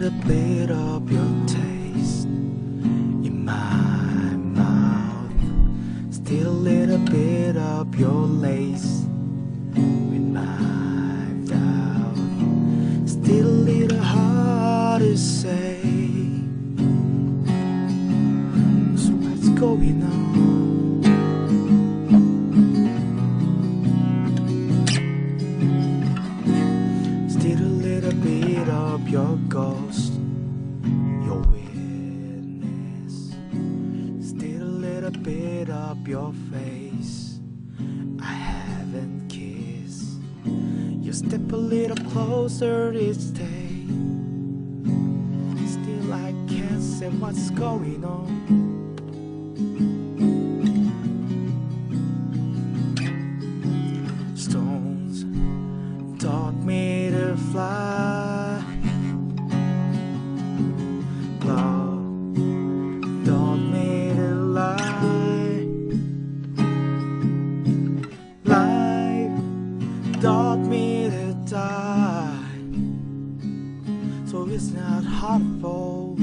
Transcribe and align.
little 0.00 0.18
bit 0.26 0.70
of 0.70 1.12
your 1.12 1.46
taste 1.46 2.24
in 2.24 3.44
my 3.44 4.34
mouth. 4.34 5.30
Still 6.10 6.48
a 6.48 6.60
little 6.70 6.96
bit 6.96 7.58
of 7.58 7.94
your 8.00 8.26
lace 8.26 9.04
with 9.74 10.22
my 10.22 11.28
doubt. 11.44 12.16
Still 13.06 13.46
a 13.46 13.60
little 13.68 13.98
hard 13.98 15.02
to 15.02 15.18
say. 15.18 15.82
So 18.96 19.12
what's 19.20 19.50
going 19.50 20.02
on? 20.02 20.59
Still 27.50 27.66
a 27.66 27.82
little 27.82 28.12
bit 28.12 28.68
of 28.68 29.08
your 29.08 29.36
ghost, 29.48 30.12
your 31.24 31.40
witness. 31.50 33.34
Still 34.24 34.62
a 34.62 34.78
little 34.86 35.10
bit 35.10 35.68
of 35.68 36.06
your 36.06 36.32
face. 36.52 37.40
I 38.20 38.32
haven't 38.32 39.26
kissed. 39.28 40.20
You 41.04 41.12
step 41.12 41.50
a 41.50 41.56
little 41.56 41.96
closer 42.12 42.92
each 42.92 43.32
day. 43.34 43.84
Still, 45.66 46.12
I 46.12 46.32
can't 46.46 46.80
say 46.80 47.08
what's 47.08 47.50
going 47.50 48.04
on. 48.04 48.30
Stones 54.36 55.24
taught 56.22 56.54
me 56.54 56.99
to 57.30 57.36
fly. 57.36 58.64
Love 61.44 62.34
taught 63.24 63.62
me 63.72 64.12
to 64.16 64.34
lie. 64.58 65.64
Life 68.44 69.36
taught 70.20 70.58
me 70.58 71.08
to 71.10 71.34
die. 71.48 72.36
So 74.26 74.48
it's 74.48 74.72
not 74.72 75.04
harmful 75.04 76.16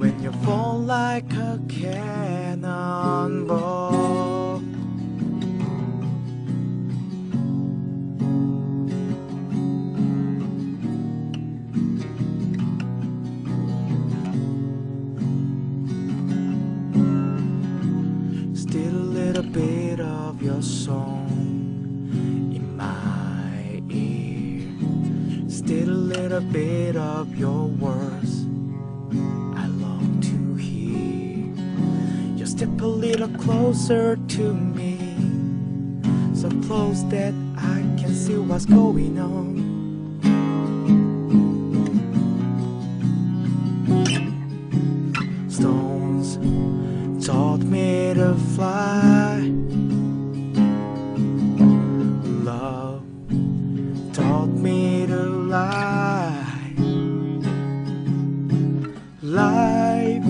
when 0.00 0.14
you 0.24 0.32
fall 0.44 0.80
like 0.80 1.32
a 1.34 1.60
cannonball. 1.68 2.68
Your 20.58 20.62
song 20.64 21.30
in 22.52 22.76
my 22.76 23.80
ear. 23.94 24.66
Still 25.48 25.88
a 25.88 26.02
little 26.14 26.40
bit 26.40 26.96
of 26.96 27.38
your 27.38 27.66
words 27.66 28.42
I 29.56 29.66
long 29.68 30.18
to 30.20 30.54
hear. 30.56 31.54
You 32.36 32.44
step 32.44 32.80
a 32.80 32.86
little 32.86 33.28
closer 33.38 34.16
to 34.16 34.52
me, 34.52 34.98
so 36.34 36.48
close 36.66 37.04
that 37.04 37.34
I 37.56 37.78
can 37.96 38.12
see 38.12 38.38
what's 38.38 38.66
going 38.66 39.16
on. 39.20 39.58
Stones 45.48 46.36
taught 47.24 47.60
me 47.60 48.14
to 48.14 48.34
fly. 48.56 49.07
Life 59.38 60.24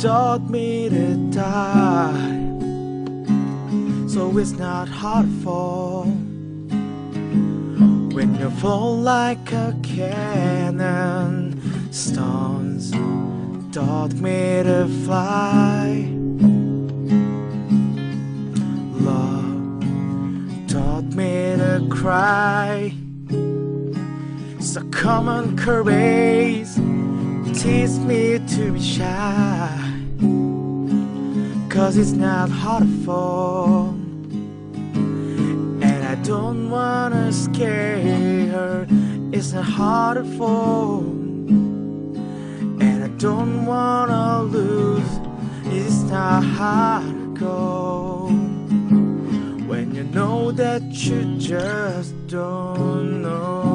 taught 0.00 0.50
me 0.50 0.88
to 0.88 1.14
die. 1.30 2.34
So 4.08 4.36
it's 4.38 4.50
not 4.50 4.88
hard 4.88 5.26
to 5.26 5.44
fall 5.44 6.04
when 8.16 8.34
you 8.40 8.50
fall 8.50 8.96
like 8.96 9.52
a 9.52 9.72
cannon. 9.84 11.60
Stones 11.92 12.90
taught 13.72 14.14
me 14.14 14.64
to 14.64 14.88
fly. 15.04 16.08
Love 19.08 19.80
taught 20.66 21.08
me 21.20 21.54
to 21.62 21.86
cry. 21.88 22.92
So 24.58 24.82
come 24.90 25.28
on, 25.28 25.56
courage, 25.56 26.74
teach 27.54 27.90
me 27.90 28.40
to 28.48 28.72
be 28.72 28.80
shy. 28.80 29.68
Cause 31.68 31.96
it's 31.96 32.12
not 32.12 32.50
hard 32.50 32.82
to 32.82 33.04
fall. 33.04 33.88
And 35.86 36.04
I 36.04 36.16
don't 36.16 36.68
wanna 36.70 37.32
scare 37.32 38.00
her. 38.48 38.86
It's 39.32 39.52
not 39.52 39.64
hard 39.64 40.16
to 40.18 40.24
fall. 40.36 41.00
And 42.80 43.04
I 43.04 43.08
don't 43.18 43.66
wanna 43.66 44.42
lose. 44.42 45.12
It's 45.66 46.02
not 46.10 46.42
hard 46.42 47.04
to 47.04 47.34
go. 47.38 48.28
When 49.68 49.94
you 49.94 50.04
know 50.04 50.50
that 50.52 50.82
you 50.82 51.36
just 51.38 52.14
don't 52.26 53.22
know. 53.22 53.73